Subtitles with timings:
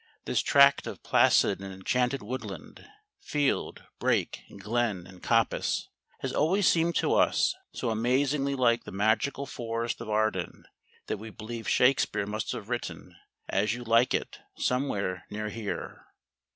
[0.25, 2.87] This tract of placid and enchanted woodland,
[3.21, 5.89] field, brake, glen, and coppice,
[6.21, 10.63] has always seemed to us so amazingly like the magical Forest of Arden
[11.05, 13.15] that we believe Shakespeare must have written
[13.47, 16.03] "As You Like It" somewhere near here.